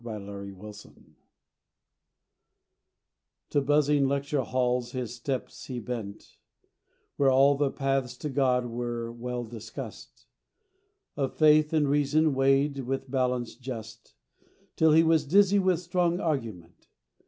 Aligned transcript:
XXXII 0.01 0.53
THE 0.53 0.55
PATH 0.55 0.93
TO 3.51 3.61
buzzing 3.61 4.07
lecture 4.07 4.41
halls 4.41 4.93
his 4.93 5.13
steps 5.13 5.65
he 5.65 5.77
bent, 5.79 6.39
Where 7.17 7.29
all 7.29 7.53
the 7.55 7.69
paths 7.69 8.17
to 8.17 8.29
God 8.29 8.65
were 8.65 9.11
well 9.11 9.43
discussed, 9.43 10.25
Or 11.15 11.29
faith 11.29 11.71
and 11.71 11.87
reason 11.87 12.33
weighed 12.33 12.79
with 12.79 13.11
balance 13.11 13.53
just, 13.55 14.15
Till 14.75 14.93
he 14.93 15.03
was 15.03 15.23
dizzy 15.23 15.59
with 15.59 15.79
strong 15.81 16.19
argument. 16.19 16.87